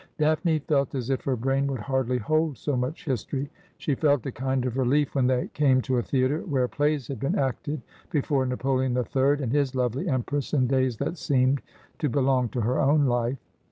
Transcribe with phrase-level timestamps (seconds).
[0.17, 3.51] Daphne felt as if her brain would hardly hold so much history.
[3.77, 4.47] She felt a 30 Asphodel.
[4.47, 8.43] kind of relief when they came to a theatre, where plays had been acted before
[8.47, 11.61] Napoleon the Third and his lovely empress in days that seemed
[11.99, 13.37] to belong to her own life.